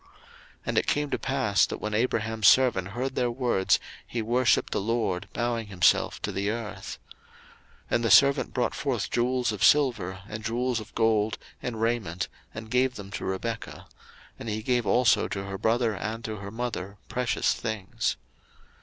[0.01, 0.09] 01:024:052
[0.65, 4.81] And it came to pass, that, when Abraham's servant heard their words, he worshipped the
[4.81, 6.97] LORD, bowing himself to the earth.
[7.11, 7.17] 01:024:053
[7.91, 12.71] And the servant brought forth jewels of silver, and jewels of gold, and raiment, and
[12.71, 13.85] gave them to Rebekah:
[14.43, 18.15] he gave also to her brother and to her mother precious things.